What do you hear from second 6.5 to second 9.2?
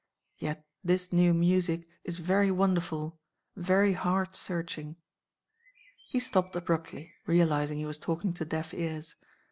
abruptly, realising he was talking to deaf ears.